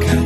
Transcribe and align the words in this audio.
가까 0.00 0.21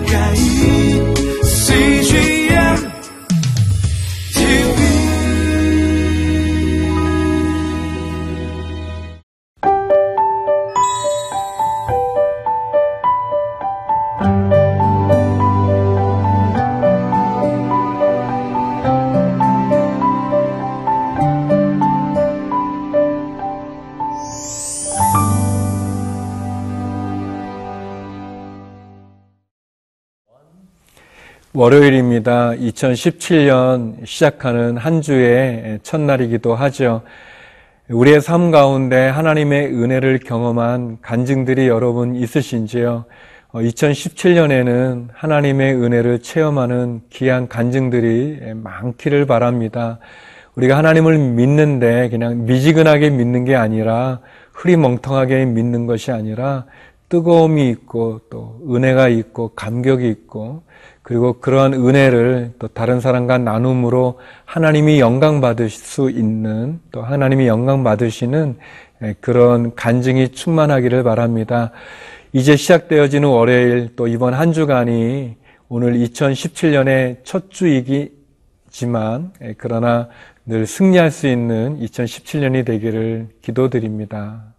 월요일입니다. 31.57 32.51
2017년 32.51 34.05
시작하는 34.05 34.77
한 34.77 35.01
주의 35.01 35.79
첫날이기도 35.83 36.55
하죠. 36.55 37.01
우리의 37.89 38.21
삶 38.21 38.51
가운데 38.51 39.09
하나님의 39.09 39.69
은혜를 39.69 40.19
경험한 40.19 40.99
간증들이 41.01 41.67
여러분 41.67 42.15
있으신지요? 42.15 43.07
2017년에는 43.55 45.09
하나님의 45.15 45.77
은혜를 45.77 46.19
체험하는 46.19 47.01
귀한 47.09 47.49
간증들이 47.49 48.53
많기를 48.57 49.25
바랍니다. 49.25 49.99
우리가 50.57 50.77
하나님을 50.77 51.17
믿는데 51.17 52.11
그냥 52.11 52.45
미지근하게 52.45 53.09
믿는 53.09 53.47
게 53.47 53.57
아니라 53.57 54.21
흐리멍텅하게 54.53 55.47
믿는 55.47 55.87
것이 55.87 56.13
아니라 56.13 56.67
뜨거움이 57.09 57.69
있고 57.71 58.21
또 58.31 58.61
은혜가 58.69 59.09
있고 59.09 59.51
감격이 59.55 60.09
있고 60.09 60.63
그리고 61.03 61.35
그러한 61.35 61.75
은혜를 61.75 62.55
또 62.59 62.67
다른 62.67 63.01
사람과 63.01 63.39
나눔으로 63.39 64.19
하나님이 64.45 64.99
영광 64.99 65.41
받을 65.41 65.71
수 65.71 66.11
있는 66.11 66.81
또 66.91 67.03
하나님이 67.03 67.47
영광 67.47 67.85
받으시는 67.85 68.57
그런 69.21 69.75
간증이 69.77 70.31
충만하기를 70.31 71.05
바랍니다. 71.05 71.71
이제 72.33 72.57
시작되어지는 72.57 73.29
월요일 73.29 73.91
또 73.95 74.09
이번 74.09 74.35
한 74.35 74.53
주간이 74.53 75.37
오늘 75.69 75.95
2017년의 75.95 77.19
첫 77.23 77.51
주이기지만 77.51 79.33
그러나 79.59 80.09
늘 80.45 80.67
승리할 80.67 81.13
수 81.13 81.29
있는 81.29 81.79
2017년이 81.81 82.65
되기를 82.65 83.29
기도드립니다. 83.43 84.56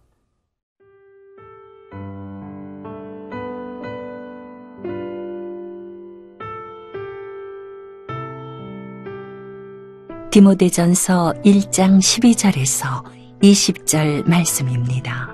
디모데전서 10.30 11.36
1장 11.42 11.98
12절에서 12.00 13.02
20절 13.42 14.28
말씀입니다. 14.28 15.32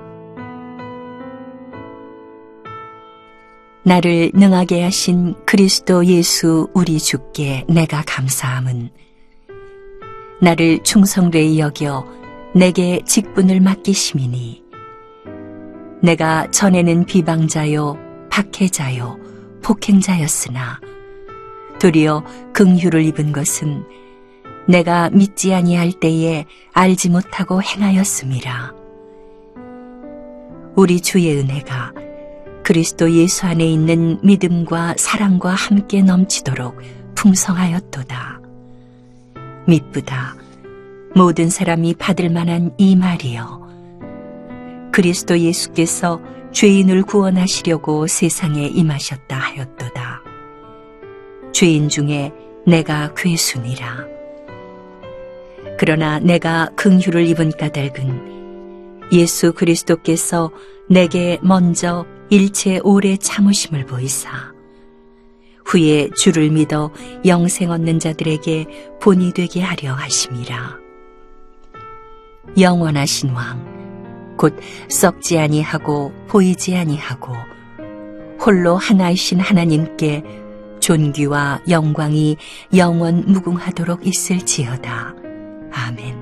나를 3.82 4.30
능하게 4.34 4.84
하신 4.84 5.34
그리스도 5.44 6.06
예수 6.06 6.68
우리 6.74 7.00
주께 7.00 7.64
내가 7.68 8.04
감사함은 8.06 8.90
나를 10.40 10.82
충성되이 10.84 11.58
여겨 11.58 12.06
내게 12.54 13.00
직분을 13.04 13.60
맡기심이니 13.60 14.62
내가 16.02 16.48
전에는 16.52 17.04
비방자요 17.04 17.98
박해자요 18.30 19.18
폭행자였으나 19.62 20.80
도리어 21.80 22.22
긍휼을 22.52 23.02
입은 23.06 23.32
것은 23.32 23.84
내가 24.66 25.10
믿지 25.10 25.52
아니할 25.52 25.92
때에 25.92 26.46
알지 26.72 27.10
못하고 27.10 27.62
행하였음이라. 27.62 28.72
우리 30.76 31.00
주의 31.00 31.36
은혜가 31.38 31.92
그리스도 32.64 33.12
예수 33.12 33.46
안에 33.46 33.64
있는 33.64 34.18
믿음과 34.22 34.94
사랑과 34.96 35.50
함께 35.50 36.02
넘치도록 36.02 36.80
풍성하였도다. 37.14 38.40
믿보다 39.66 40.36
모든 41.14 41.50
사람이 41.50 41.94
받을 41.94 42.30
만한 42.30 42.72
이 42.78 42.96
말이여. 42.96 43.62
그리스도 44.92 45.38
예수께서 45.38 46.20
죄인을 46.52 47.02
구원하시려고 47.02 48.06
세상에 48.06 48.66
임하셨다 48.66 49.36
하였도다. 49.36 50.22
죄인 51.52 51.88
중에 51.88 52.32
내가 52.66 53.12
괴순이라. 53.14 54.23
그러나 55.78 56.18
내가 56.18 56.68
긍휼을 56.76 57.26
입은 57.26 57.52
까닭은 57.52 59.08
예수 59.12 59.52
그리스도께서 59.52 60.50
내게 60.88 61.38
먼저 61.42 62.06
일체 62.30 62.80
오래 62.82 63.16
참으심을 63.16 63.86
보이사 63.86 64.52
후에 65.64 66.10
주를 66.16 66.50
믿어 66.50 66.90
영생 67.24 67.70
얻는 67.70 67.98
자들에게 67.98 68.66
본이 69.00 69.32
되게 69.32 69.62
하려 69.62 69.92
하심이라 69.94 70.78
영원하신 72.58 73.30
왕 73.30 73.74
곧 74.36 74.58
썩지 74.88 75.38
아니하고 75.38 76.12
보이지 76.28 76.76
아니하고 76.76 77.32
홀로 78.40 78.76
하나이신 78.76 79.40
하나님께 79.40 80.22
존귀와 80.80 81.62
영광이 81.68 82.36
영원 82.76 83.24
무궁하도록 83.26 84.06
있을지어다. 84.06 85.14
아멘. 85.74 86.16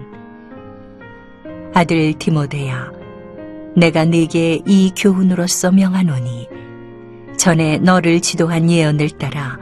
아들 1.74 2.14
디모데야, 2.14 2.90
내가 3.76 4.04
네게 4.04 4.62
이 4.66 4.92
교훈으로서 4.96 5.70
명하노니 5.72 6.48
전에 7.36 7.78
너를 7.78 8.20
지도한 8.20 8.70
예언을 8.70 9.10
따라 9.10 9.58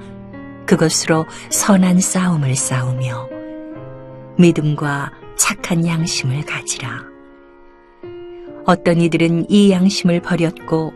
그것으로 0.66 1.26
선한 1.50 2.00
싸움을 2.00 2.54
싸우며 2.54 3.28
믿음과 4.38 5.12
착한 5.36 5.86
양심을 5.86 6.44
가지라. 6.44 7.04
어떤 8.66 9.00
이들은 9.00 9.50
이 9.50 9.70
양심을 9.72 10.20
버렸고 10.20 10.92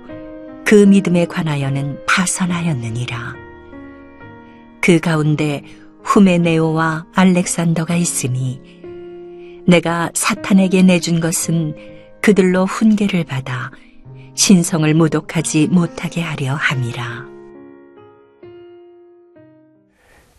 그 0.65 0.75
믿음에 0.75 1.27
관하여는 1.27 1.99
파선하였느니라. 2.07 3.35
그 4.81 5.01
가운데 5.01 5.63
후메네오와 6.03 7.07
알렉산더가 7.15 7.97
있으니 7.97 8.74
내가 9.67 10.11
사탄에게 10.15 10.83
내준 10.83 11.21
것은 11.21 11.75
그들로 12.21 12.67
훈계를 12.67 13.25
받아 13.25 13.71
신성을 14.35 14.93
모독하지 14.95 15.69
못하게 15.69 16.21
하려 16.21 16.55
함이라. 16.55 17.35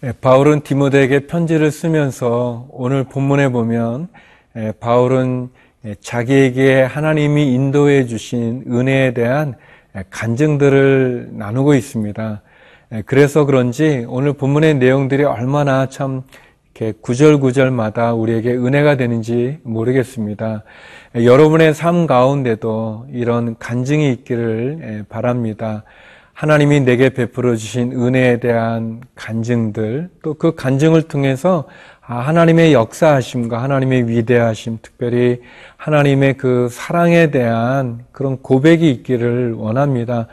예, 0.04 0.12
바울은 0.22 0.62
디모데에게 0.62 1.28
편지를 1.28 1.72
쓰면서 1.72 2.68
오늘 2.70 3.06
본문에 3.06 3.50
보면 3.50 4.10
예, 4.58 4.74
바울은 4.80 5.50
예, 5.86 5.96
자기에게 6.00 6.84
하나님이 6.84 7.54
인도해 7.54 8.06
주신 8.06 8.64
은혜에 8.68 9.14
대한 9.14 9.56
간증들을 10.10 11.30
나누고 11.32 11.74
있습니다. 11.74 12.42
그래서 13.06 13.46
그런지 13.46 14.06
오늘 14.10 14.34
본문의 14.34 14.76
내용들이 14.76 15.24
얼마나 15.24 15.88
참 15.88 16.24
이렇게 16.76 16.94
구절구절마다 17.00 18.14
우리에게 18.14 18.52
은혜가 18.54 18.98
되는지 18.98 19.60
모르겠습니다. 19.64 20.64
여러분의 21.16 21.74
삶 21.74 22.06
가운데도 22.06 23.08
이런 23.14 23.56
간증이 23.58 24.12
있기를 24.12 25.06
바랍니다. 25.08 25.86
하나님이 26.34 26.82
내게 26.82 27.12
베풀어 27.12 27.56
주신 27.56 27.94
은혜에 27.94 28.42
대한 28.42 29.00
간증들, 29.16 30.10
또 30.22 30.34
그 30.34 30.54
간증을 30.54 31.04
통해서 31.04 31.64
아, 31.64 31.95
하나님의 32.08 32.74
역사하심과 32.74 33.64
하나님의 33.64 34.08
위대하심, 34.08 34.78
특별히 34.84 35.42
하나님의 35.78 36.38
그 36.38 36.70
사랑에 36.72 37.32
대한 37.32 38.06
그런 38.12 38.38
고백이 38.38 38.92
있기를 38.92 39.54
원합니다. 39.54 40.28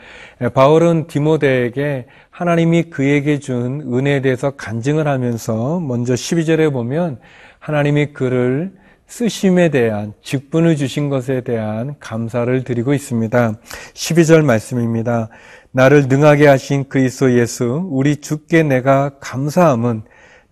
바울은 0.53 1.07
디모데에게 1.07 2.05
하나님이 2.29 2.83
그에게 2.83 3.39
준 3.39 3.81
은혜에 3.91 4.21
대해서 4.21 4.51
간증을 4.51 5.07
하면서 5.07 5.79
먼저 5.79 6.13
12절에 6.13 6.71
보면 6.71 7.17
하나님이 7.57 8.13
그를 8.13 8.71
쓰심에 9.07 9.69
대한 9.69 10.13
직분을 10.21 10.75
주신 10.75 11.09
것에 11.09 11.41
대한 11.41 11.95
감사를 11.99 12.63
드리고 12.63 12.93
있습니다. 12.93 13.53
12절 13.93 14.43
말씀입니다. 14.43 15.29
나를 15.71 16.07
능하게 16.07 16.47
하신 16.47 16.87
그리스도 16.87 17.37
예수 17.37 17.87
우리 17.91 18.17
주께 18.17 18.61
내가 18.61 19.11
감사함은 19.19 20.03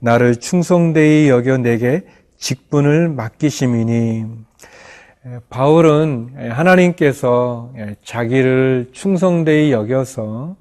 나를 0.01 0.35
충성되이 0.35 1.29
여겨 1.29 1.57
내게 1.57 2.01
직분을 2.37 3.09
맡기심이니 3.09 4.25
바울은 5.51 6.49
하나님께서 6.49 7.71
자기를 8.03 8.89
충성되이 8.93 9.71
여겨서 9.71 10.55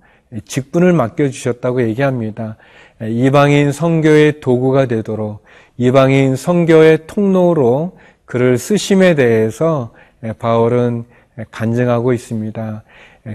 직분을 0.45 0.93
맡겨주셨다고 0.93 1.83
얘기합니다. 1.83 2.59
이방인 3.01 3.73
선교의 3.73 4.41
도구가 4.41 4.85
되도록 4.85 5.43
이방인 5.79 6.37
선교의 6.37 7.07
통로로 7.07 7.99
그를 8.27 8.59
쓰심에 8.59 9.15
대해서 9.15 9.95
바울은 10.39 11.05
간증하고 11.51 12.13
있습니다. 12.13 12.83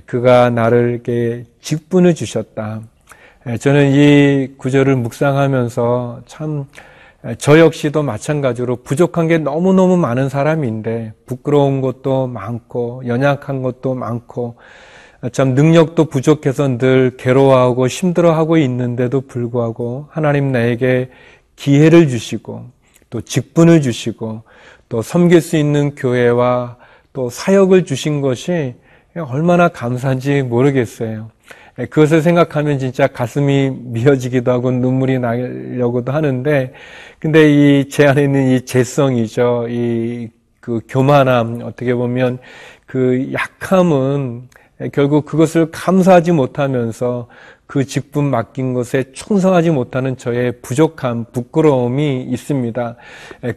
그가 0.06 0.52
나를 0.52 1.02
직분을 1.62 2.14
주셨다. 2.14 2.82
저는 3.60 3.92
이 3.92 4.58
구절을 4.58 4.96
묵상하면서 4.96 6.22
참 6.26 6.66
저 7.40 7.58
역시도 7.58 8.04
마찬가지로 8.04 8.84
부족한 8.84 9.28
게 9.28 9.40
너무너무 9.40 9.98
많은 9.98 10.30
사람인데 10.30 11.14
부끄러운 11.26 11.82
것도 11.82 12.28
많고 12.28 13.02
연약한 13.08 13.64
것도 13.64 13.96
많고 13.96 14.58
참 15.32 15.56
능력도 15.56 16.06
부족해서 16.06 16.78
늘 16.78 17.18
괴로워하고 17.18 17.88
힘들어하고 17.88 18.58
있는데도 18.58 19.22
불구하고 19.22 20.08
하나님 20.12 20.52
나에게 20.52 21.10
기회를 21.56 22.10
주시고 22.10 22.66
또 23.10 23.22
직분을 23.22 23.82
주시고 23.82 24.44
또 24.88 25.02
섬길 25.02 25.42
수 25.42 25.58
있는 25.58 25.96
교회와 25.96 26.78
또 27.12 27.32
사역을 27.32 27.86
주신 27.86 28.22
것이 28.22 28.76
얼마나 29.16 29.70
감사한지 29.70 30.44
모르겠어요. 30.44 31.32
그것을 31.76 32.22
생각하면 32.22 32.80
진짜 32.80 33.08
가슴이 33.08 33.70
미어지기도 33.70 34.52
하고 34.52 34.72
눈물이 34.72 35.20
나려고도 35.20 36.12
하는데, 36.12 36.74
근데 37.20 37.80
이 37.82 37.90
제 37.90 38.08
안에 38.08 38.24
있는 38.24 38.48
이 38.52 38.62
재성이죠. 38.66 39.68
이 39.70 40.30
그 40.66 40.80
교만함, 40.90 41.62
어떻게 41.62 41.94
보면 41.94 42.40
그 42.88 43.32
약함은 43.34 44.50
결국 44.92 45.26
그것을 45.26 45.70
감사하지 45.70 46.32
못하면서 46.32 47.28
그 47.68 47.86
직분 47.86 48.26
맡긴 48.26 48.74
것에 48.74 49.12
충성하지 49.14 49.72
못하는 49.72 50.18
저의 50.18 50.62
부족함, 50.62 51.26
부끄러움이 51.32 52.24
있습니다. 52.24 52.96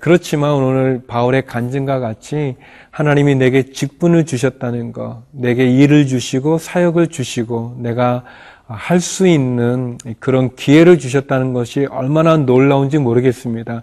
그렇지만 0.01 0.53
오늘 0.53 1.03
바울의 1.07 1.45
간증과 1.47 2.01
같이 2.01 2.57
하나님이 2.91 3.35
내게 3.35 3.71
직분을 3.71 4.25
주셨다는 4.25 4.93
것, 4.93 5.23
내게 5.31 5.71
일을 5.71 6.07
주시고 6.07 6.59
사역을 6.59 7.09
주시고 7.09 7.77
내가 7.79 8.25
할 8.69 9.01
수 9.01 9.27
있는 9.27 9.97
그런 10.21 10.55
기회를 10.55 10.99
주셨다는 10.99 11.55
것이 11.55 11.87
얼마나 11.91 12.37
놀라운지 12.37 12.99
모르겠습니다. 12.99 13.83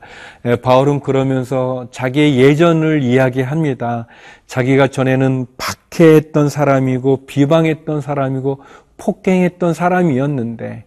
바울은 0.62 1.00
그러면서 1.00 1.88
자기의 1.90 2.38
예전을 2.38 3.02
이야기합니다. 3.02 4.06
자기가 4.46 4.90
전에는 4.90 5.48
박해했던 5.58 6.50
사람이고 6.50 7.26
비방했던 7.26 8.02
사람이고 8.02 8.60
폭행했던 8.98 9.74
사람이었는데 9.74 10.86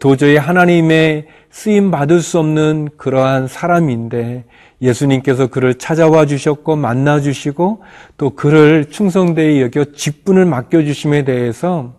도저히 0.00 0.36
하나님의 0.36 1.26
쓰임 1.50 1.90
받을 1.90 2.20
수 2.20 2.38
없는 2.38 2.88
그러한 2.96 3.46
사람인데 3.48 4.44
예수님께서 4.82 5.46
그를 5.46 5.74
찾아와 5.74 6.26
주셨고 6.26 6.76
만나 6.76 7.20
주시고 7.20 7.82
또 8.16 8.30
그를 8.30 8.90
충성되이 8.90 9.62
여겨 9.62 9.92
직분을 9.92 10.44
맡겨 10.44 10.82
주심에 10.82 11.24
대해서 11.24 11.94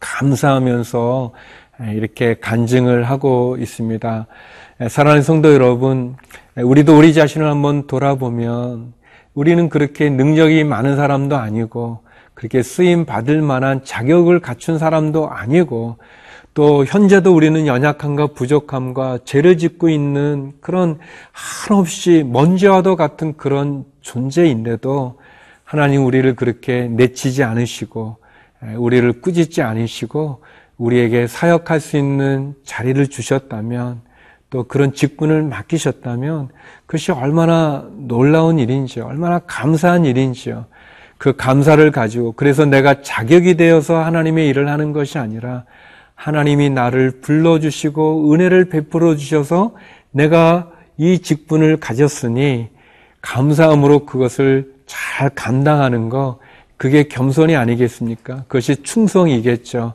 감사하면서 0.00 1.32
이렇게 1.92 2.34
간증을 2.34 3.04
하고 3.04 3.56
있습니다. 3.58 4.26
사랑하는 4.88 5.22
성도 5.22 5.52
여러분, 5.52 6.16
우리도 6.56 6.96
우리 6.96 7.14
자신을 7.14 7.48
한번 7.48 7.86
돌아보면 7.86 8.92
우리는 9.34 9.68
그렇게 9.68 10.10
능력이 10.10 10.64
많은 10.64 10.96
사람도 10.96 11.36
아니고 11.36 12.03
그렇게 12.34 12.62
쓰임 12.62 13.04
받을 13.04 13.40
만한 13.42 13.84
자격을 13.84 14.40
갖춘 14.40 14.78
사람도 14.78 15.30
아니고 15.30 15.96
또 16.52 16.84
현재도 16.84 17.34
우리는 17.34 17.66
연약함과 17.66 18.28
부족함과 18.28 19.20
죄를 19.24 19.58
짓고 19.58 19.88
있는 19.88 20.52
그런 20.60 20.98
한없이 21.32 22.24
먼지와도 22.24 22.94
같은 22.96 23.36
그런 23.36 23.84
존재인데도 24.02 25.18
하나님 25.64 26.04
우리를 26.04 26.36
그렇게 26.36 26.86
내치지 26.88 27.42
않으시고 27.42 28.18
우리를 28.76 29.20
꾸짖지 29.20 29.62
않으시고 29.62 30.42
우리에게 30.76 31.26
사역할 31.26 31.80
수 31.80 31.96
있는 31.96 32.54
자리를 32.64 33.04
주셨다면 33.08 34.02
또 34.50 34.64
그런 34.64 34.92
직분을 34.92 35.42
맡기셨다면 35.42 36.50
그것이 36.86 37.10
얼마나 37.10 37.88
놀라운 37.90 38.60
일인지요. 38.60 39.06
얼마나 39.06 39.40
감사한 39.40 40.04
일인지요. 40.04 40.66
그 41.24 41.34
감사를 41.34 41.90
가지고 41.90 42.32
그래서 42.32 42.66
내가 42.66 43.00
자격이 43.00 43.54
되어서 43.54 43.96
하나님의 43.96 44.46
일을 44.50 44.68
하는 44.68 44.92
것이 44.92 45.16
아니라 45.16 45.64
하나님이 46.14 46.68
나를 46.68 47.22
불러주시고 47.22 48.30
은혜를 48.30 48.68
베풀어 48.68 49.16
주셔서 49.16 49.74
내가 50.10 50.70
이 50.98 51.20
직분을 51.20 51.78
가졌으니 51.78 52.68
감사함으로 53.22 54.04
그것을 54.04 54.74
잘 54.84 55.30
감당하는 55.30 56.10
거 56.10 56.40
그게 56.76 57.04
겸손이 57.04 57.56
아니겠습니까? 57.56 58.42
그것이 58.46 58.82
충성이겠죠. 58.82 59.94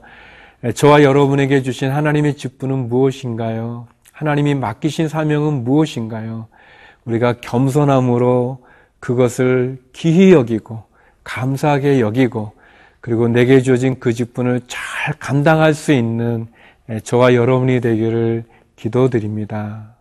저와 0.73 1.03
여러분에게 1.03 1.61
주신 1.61 1.91
하나님의 1.91 2.37
직분은 2.37 2.89
무엇인가요? 2.89 3.85
하나님이 4.13 4.55
맡기신 4.55 5.07
사명은 5.07 5.63
무엇인가요? 5.63 6.47
우리가 7.05 7.33
겸손함으로 7.33 8.63
그것을 8.99 9.77
기히 9.93 10.31
여기고 10.31 10.88
감사하게 11.29 11.99
여기고 11.99 12.53
그리고 13.01 13.27
내게 13.27 13.61
주어진 13.61 13.99
그 13.99 14.13
직분을 14.13 14.61
잘 14.67 15.13
감당할 15.19 15.75
수 15.75 15.93
있는 15.93 16.47
저와 17.03 17.35
여러분이 17.35 17.81
되기를 17.81 18.45
기도드립니다. 18.75 19.95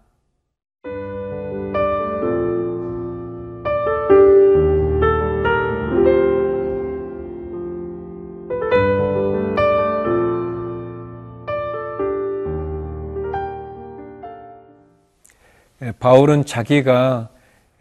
바울은 16.00 16.46
자기가 16.46 17.28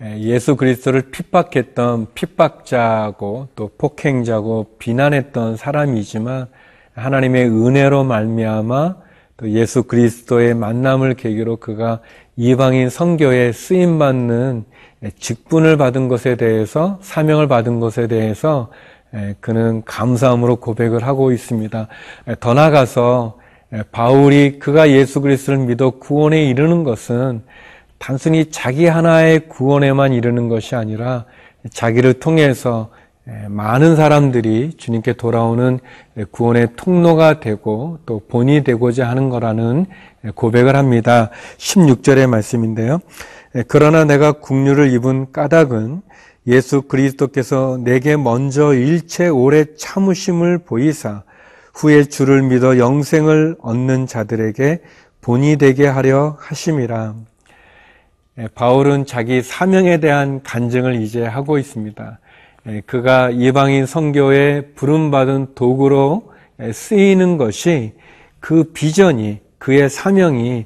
예수 0.02 0.56
그리스도를 0.56 1.10
핍박했던 1.12 2.08
핍박자고 2.14 3.48
또 3.56 3.72
폭행자고 3.78 4.76
비난했던 4.78 5.58
사람이지만 5.58 6.48
하나님의 6.94 7.46
은혜로 7.46 8.04
말미암아 8.04 8.96
또 9.38 9.50
예수 9.52 9.84
그리스도의 9.84 10.54
만남을 10.54 11.16
계기로 11.16 11.58
그가 11.58 12.00
이방인 12.36 12.90
선교에 12.90 13.52
쓰임 13.52 13.98
받는 13.98 14.66
직분을 15.20 15.78
받은 15.78 16.08
것에 16.08 16.36
대해서 16.36 17.00
사명을 17.02 17.48
받은 17.48 17.80
것에 17.80 18.08
대해서 18.08 18.70
그는 19.40 19.84
감사함으로 19.86 20.58
고백을 20.58 21.04
하고 21.06 21.32
있습니다. 21.32 21.88
더 22.40 22.54
나아가서 22.54 23.40
바울이 23.92 24.60
그가 24.60 24.90
예수 24.90 25.22
그리스도를 25.22 25.66
믿어 25.66 25.92
구원에 25.92 26.46
이르는 26.46 26.84
것은 26.84 27.42
단순히 27.98 28.52
자기 28.52 28.86
하나의 28.86 29.48
구원에만 29.48 30.14
이르는 30.14 30.50
것이 30.50 30.76
아니라 30.76 31.26
자기를 31.72 32.16
통해서 32.16 32.90
많은 33.50 33.96
사람들이 33.98 34.74
주님께 34.78 35.14
돌아오는 35.14 35.80
구원의 36.32 36.70
통로가 36.78 37.40
되고 37.40 38.00
또 38.06 38.22
본이 38.28 38.64
되고자 38.64 39.10
하는 39.10 39.30
거라는 39.30 39.86
고백을 40.36 40.76
합니다. 40.76 41.30
16절의 41.58 42.28
말씀인데요. 42.28 43.00
그러나 43.68 44.06
내가 44.06 44.34
국류를 44.34 44.94
입은 44.94 45.34
까닭은 45.34 46.02
예수 46.48 46.84
그리스도께서 46.84 47.78
내게 47.84 48.16
먼저 48.16 48.74
일체 48.74 49.28
오래 49.28 49.66
참으심을 49.76 50.60
보이사 50.60 51.24
후에 51.74 52.06
주를 52.06 52.44
믿어 52.44 52.78
영생을 52.78 53.58
얻는 53.62 54.08
자들에게 54.08 54.82
본이 55.20 55.58
되게 55.58 55.86
하려 55.86 56.38
하심이라. 56.40 57.16
예, 58.40 58.48
바울은 58.54 59.08
자기 59.08 59.42
사명에 59.42 60.00
대한 60.00 60.44
간증을 60.44 61.02
이제 61.02 61.26
하고 61.26 61.58
있습니다. 61.58 62.20
예, 62.68 62.82
그가 62.86 63.32
이방인 63.32 63.88
성교에 63.88 64.74
부름받은 64.76 65.56
도구로 65.56 66.34
예, 66.62 66.72
쓰이는 66.72 67.38
것이 67.38 67.94
그 68.40 68.66
비전이 68.74 69.40
그의 69.58 69.90
사명이 69.90 70.66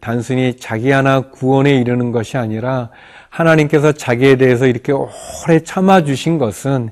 단순히 0.00 0.56
자기 0.56 0.90
하나 0.90 1.20
구원에 1.20 1.74
이르는 1.76 2.10
것이 2.10 2.38
아니라 2.38 2.90
하나님께서 3.28 3.92
자기에 3.92 4.36
대해서 4.36 4.66
이렇게 4.66 4.92
오래 4.92 5.60
참아주신 5.62 6.38
것은 6.38 6.90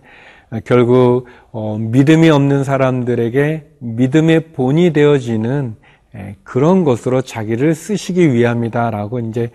결국 0.65 1.27
어, 1.53 1.79
믿음이 1.79 2.29
없는 2.29 2.65
사람들에게 2.65 3.67
믿음의 3.79 4.53
본이 4.53 4.93
되어지는 4.93 5.77
예, 5.83 5.88
그런 6.43 6.85
것으로 6.85 7.23
자기를 7.23 7.75
쓰시기 7.75 8.33
위함이다라고 8.33 9.21
이제 9.21 9.51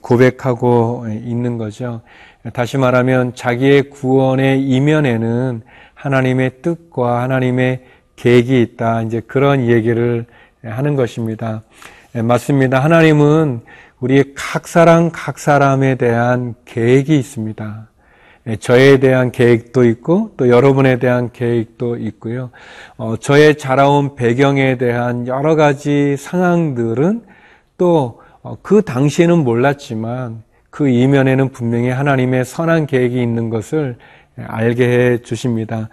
고백하고 0.00 1.06
있는 1.08 1.58
거죠. 1.58 2.02
다시 2.52 2.76
말하면 2.78 3.34
자기의 3.34 3.90
구원의 3.90 4.62
이면에는 4.62 5.62
하나님의 5.94 6.62
뜻과 6.62 7.22
하나님의 7.22 7.84
계획이 8.16 8.60
있다. 8.60 9.02
이제 9.02 9.20
그런 9.20 9.66
얘기를 9.66 10.26
하는 10.62 10.96
것입니다. 10.96 11.62
예, 12.14 12.22
맞습니다. 12.22 12.78
하나님은 12.78 13.62
우리의 14.00 14.34
각 14.36 14.68
사람 14.68 15.10
각 15.10 15.38
사람에 15.38 15.96
대한 15.96 16.54
계획이 16.64 17.18
있습니다. 17.18 17.88
예, 18.46 18.56
저에 18.56 18.98
대한 18.98 19.32
계획도 19.32 19.84
있고 19.84 20.32
또 20.36 20.48
여러분에 20.48 20.98
대한 20.98 21.30
계획도 21.32 21.96
있고요. 21.96 22.50
어, 22.96 23.16
저의 23.16 23.56
자라온 23.56 24.16
배경에 24.16 24.76
대한 24.76 25.26
여러 25.26 25.56
가지 25.56 26.16
상황들은 26.18 27.22
또그 27.78 28.82
당시에는 28.84 29.38
몰랐지만 29.38 30.42
그 30.68 30.88
이면에는 30.88 31.50
분명히 31.50 31.88
하나님의 31.88 32.44
선한 32.44 32.86
계획이 32.86 33.20
있는 33.20 33.48
것을 33.48 33.96
알게 34.36 34.88
해 34.88 35.18
주십니다. 35.18 35.88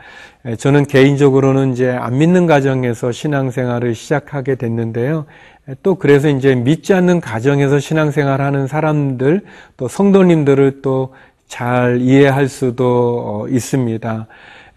예, 0.46 0.56
저는 0.56 0.86
개인적으로는 0.86 1.74
이제 1.74 1.90
안 1.90 2.18
믿는 2.18 2.48
가정에서 2.48 3.12
신앙생활을 3.12 3.96
시작하게 3.96 4.56
됐는데요. 4.56 5.26
예, 5.70 5.76
또 5.84 5.96
그래서 5.96 6.28
이제 6.28 6.56
믿지 6.56 6.94
않는 6.94 7.22
가정에서 7.22 7.80
신앙생활 7.80 8.42
하는 8.42 8.68
사람들, 8.68 9.42
또 9.78 9.88
성도님들을 9.88 10.82
또 10.82 11.14
잘 11.52 12.00
이해할 12.00 12.48
수도 12.48 13.44
어, 13.44 13.48
있습니다. 13.50 14.28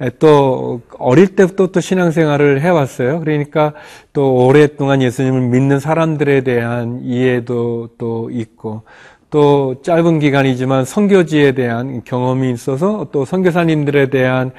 예, 0.03 0.11
또 0.19 0.81
어릴 0.99 1.37
때부터 1.37 1.69
또 1.69 1.81
신앙생활을 1.81 2.61
해왔어요. 2.63 3.21
그러니까 3.21 3.75
또 4.13 4.45
오랫동안 4.45 5.01
예수님을 5.01 5.41
믿는 5.41 5.79
사람들에 5.79 6.41
대한 6.41 6.99
이해도 7.05 7.91
또 7.97 8.29
있고 8.33 8.83
또 9.31 9.77
짧은 9.83 10.19
기간이지만 10.19 10.85
선교지에 10.85 11.53
대한 11.53 12.03
경험이 12.03 12.51
있어서 12.51 13.07
또 13.13 13.25
선교사님들에 13.25 14.11
대한 14.11 14.51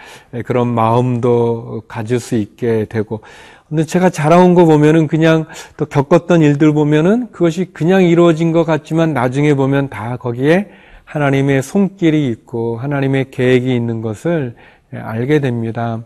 그런 0.46 0.70
마음도 0.70 1.84
가질 1.90 2.22
수 2.22 2.36
있게 2.36 2.86
되고 2.86 3.20
근데 3.68 3.84
제가 3.84 4.10
자라온 4.10 4.54
거 4.54 4.64
보면은 4.64 5.08
그냥 5.08 5.48
또 5.76 5.86
겪었던 5.86 6.42
일들 6.42 6.74
보면은 6.74 7.30
그것이 7.34 7.72
그냥 7.74 8.04
이루어진 8.04 8.54
것 8.54 8.64
같지만 8.64 9.14
나중에 9.14 9.54
보면 9.54 9.90
다 9.90 10.16
거기에 10.16 10.70
하나님의 11.06 11.64
손길이 11.64 12.28
있고 12.30 12.78
하나님의 12.78 13.32
계획이 13.32 13.74
있는 13.74 14.02
것을 14.02 14.56
알게 14.94 15.40
됩니다. 15.40 16.04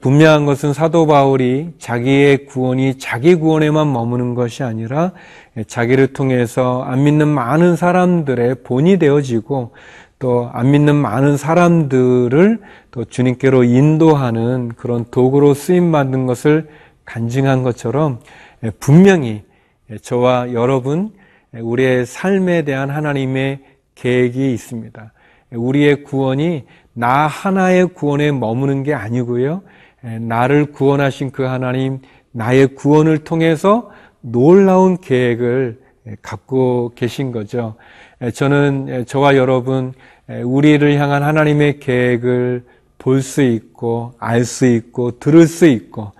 분명한 0.00 0.46
것은 0.46 0.72
사도 0.72 1.06
바울이 1.06 1.74
자기의 1.78 2.46
구원이 2.46 2.98
자기 2.98 3.34
구원에만 3.34 3.92
머무는 3.92 4.34
것이 4.34 4.62
아니라 4.62 5.12
자기를 5.66 6.12
통해서 6.12 6.82
안 6.82 7.04
믿는 7.04 7.28
많은 7.28 7.76
사람들의 7.76 8.56
본이 8.62 8.98
되어지고 8.98 9.72
또 10.20 10.50
안 10.52 10.70
믿는 10.70 10.94
많은 10.94 11.36
사람들을 11.36 12.60
또 12.90 13.04
주님께로 13.04 13.64
인도하는 13.64 14.68
그런 14.76 15.06
도구로 15.10 15.54
쓰임 15.54 15.90
받는 15.92 16.26
것을 16.26 16.68
간증한 17.06 17.62
것처럼 17.62 18.20
분명히 18.78 19.42
저와 20.02 20.52
여러분 20.52 21.12
우리의 21.54 22.04
삶에 22.06 22.62
대한 22.62 22.90
하나님의 22.90 23.60
계획이 24.00 24.52
있습니다. 24.52 25.12
우리의 25.52 26.04
구원이 26.04 26.64
나 26.94 27.26
하나의 27.26 27.88
구원에 27.88 28.32
머무는 28.32 28.82
게 28.82 28.94
아니고요. 28.94 29.62
나를 30.20 30.72
구원하신 30.72 31.30
그 31.30 31.42
하나님, 31.42 32.00
나의 32.32 32.68
구원을 32.74 33.18
통해서 33.18 33.90
놀라운 34.20 34.98
계획을 34.98 35.80
갖고 36.22 36.92
계신 36.94 37.32
거죠. 37.32 37.74
저는 38.34 39.04
저와 39.06 39.36
여러분, 39.36 39.92
우리를 40.28 40.98
향한 40.98 41.22
하나님의 41.22 41.80
계획을 41.80 42.64
볼 42.98 43.22
수 43.22 43.42
있고, 43.42 44.12
알 44.18 44.44
수 44.44 44.66
있고, 44.66 45.18
들을 45.18 45.46
수 45.46 45.66
있고, 45.66 46.12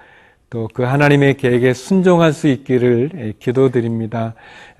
또 0.50 0.68
그 0.74 0.82
하나님의 0.82 1.34
계획에 1.34 1.72
순종할 1.72 2.32
수 2.32 2.48
있기를 2.48 3.34
기도드립니다. 3.38 4.34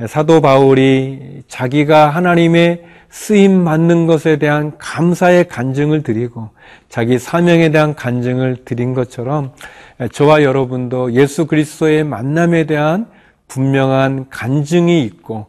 사도 0.09 0.41
바울이 0.41 1.43
자기가 1.47 2.11
하나님의 2.11 2.85
쓰임 3.09 3.65
받는 3.65 4.07
것에 4.07 4.37
대한 4.37 4.73
감사의 4.79 5.47
간증을 5.49 6.03
드리고 6.03 6.51
자기 6.89 7.19
사명에 7.19 7.71
대한 7.71 7.95
간증을 7.95 8.65
드린 8.65 8.95
것처럼 8.95 9.53
저와 10.13 10.43
여러분도 10.43 11.13
예수 11.13 11.47
그리스도의 11.47 12.03
만남에 12.03 12.65
대한 12.65 13.07
분명한 13.47 14.27
간증이 14.31 15.05
있고 15.05 15.47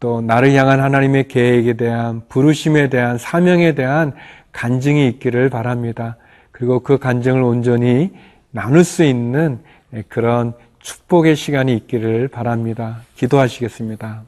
또 0.00 0.20
나를 0.20 0.52
향한 0.54 0.80
하나님의 0.80 1.28
계획에 1.28 1.74
대한 1.74 2.22
부르심에 2.28 2.88
대한 2.88 3.18
사명에 3.18 3.74
대한 3.74 4.14
간증이 4.52 5.06
있기를 5.08 5.48
바랍니다. 5.50 6.16
그리고 6.50 6.80
그 6.80 6.98
간증을 6.98 7.42
온전히 7.42 8.10
나눌 8.50 8.84
수 8.84 9.04
있는 9.04 9.60
그런 10.08 10.54
축복의 10.80 11.36
시간이 11.36 11.74
있기를 11.76 12.28
바랍니다. 12.28 13.02
기도하시겠습니다. 13.16 14.22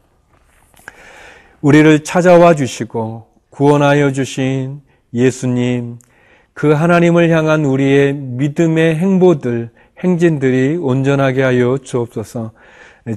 우리를 1.61 2.05
찾아와 2.05 2.55
주시고 2.55 3.29
구원하여 3.51 4.13
주신 4.13 4.81
예수님, 5.15 5.99
그 6.55 6.73
하나님을 6.73 7.31
향한 7.31 7.65
우리의 7.65 8.15
믿음의 8.15 8.97
행보들, 8.97 9.71
행진들이 10.03 10.77
온전하게 10.77 11.43
하여 11.43 11.79
주옵소서. 11.79 12.53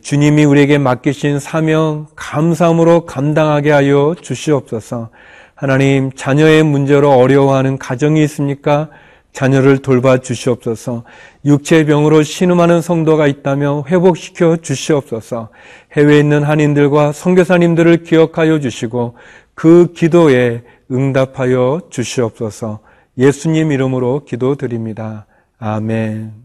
주님이 0.01 0.45
우리에게 0.45 0.77
맡기신 0.77 1.39
사명 1.39 2.07
감사함으로 2.15 3.05
감당하게 3.05 3.71
하여 3.71 4.15
주시옵소서. 4.19 5.09
하나님, 5.53 6.11
자녀의 6.11 6.63
문제로 6.63 7.11
어려워하는 7.11 7.77
가정이 7.77 8.23
있습니까? 8.23 8.89
자녀를 9.35 9.79
돌봐 9.79 10.19
주시옵소서. 10.19 11.03
육체의 11.43 11.85
병으로 11.85 12.23
신음하는 12.23 12.81
성도가 12.81 13.27
있다면 13.27 13.83
회복시켜 13.85 14.57
주시옵소서. 14.61 15.49
해외에 15.91 16.19
있는 16.19 16.41
한인들과 16.41 17.11
선교사님들을 17.11 18.03
기억하여 18.03 18.61
주시고 18.61 19.17
그 19.53 19.91
기도에 19.93 20.63
응답하여 20.89 21.81
주시옵소서. 21.89 22.79
예수님 23.17 23.73
이름으로 23.73 24.23
기도드립니다. 24.23 25.25
아멘. 25.59 26.44